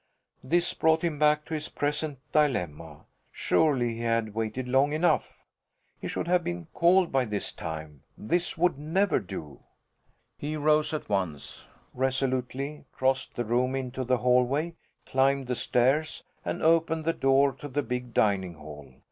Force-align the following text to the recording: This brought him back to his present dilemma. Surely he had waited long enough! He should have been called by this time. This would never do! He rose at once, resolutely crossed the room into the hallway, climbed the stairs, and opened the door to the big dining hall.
This 0.43 0.73
brought 0.73 1.03
him 1.03 1.19
back 1.19 1.45
to 1.45 1.53
his 1.53 1.69
present 1.69 2.17
dilemma. 2.31 3.05
Surely 3.31 3.93
he 3.93 3.99
had 3.99 4.33
waited 4.33 4.67
long 4.67 4.93
enough! 4.93 5.45
He 5.99 6.07
should 6.07 6.27
have 6.27 6.43
been 6.43 6.65
called 6.73 7.11
by 7.11 7.25
this 7.25 7.51
time. 7.53 8.01
This 8.17 8.57
would 8.57 8.79
never 8.79 9.19
do! 9.19 9.59
He 10.39 10.57
rose 10.57 10.91
at 10.91 11.07
once, 11.07 11.65
resolutely 11.93 12.85
crossed 12.91 13.35
the 13.35 13.45
room 13.45 13.75
into 13.75 14.03
the 14.03 14.17
hallway, 14.17 14.73
climbed 15.05 15.45
the 15.45 15.55
stairs, 15.55 16.23
and 16.43 16.63
opened 16.63 17.05
the 17.05 17.13
door 17.13 17.51
to 17.51 17.67
the 17.67 17.83
big 17.83 18.11
dining 18.11 18.55
hall. 18.55 18.91